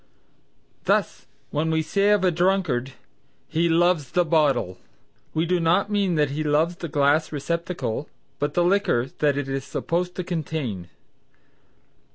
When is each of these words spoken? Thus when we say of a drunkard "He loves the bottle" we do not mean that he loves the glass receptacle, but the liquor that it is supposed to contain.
Thus 0.85 1.27
when 1.51 1.69
we 1.69 1.83
say 1.83 2.09
of 2.09 2.23
a 2.23 2.31
drunkard 2.31 2.93
"He 3.47 3.69
loves 3.69 4.09
the 4.09 4.25
bottle" 4.25 4.79
we 5.35 5.45
do 5.45 5.59
not 5.59 5.91
mean 5.91 6.15
that 6.15 6.31
he 6.31 6.43
loves 6.43 6.77
the 6.77 6.87
glass 6.87 7.31
receptacle, 7.31 8.09
but 8.39 8.55
the 8.55 8.63
liquor 8.63 9.09
that 9.19 9.37
it 9.37 9.47
is 9.47 9.63
supposed 9.63 10.15
to 10.15 10.23
contain. 10.23 10.89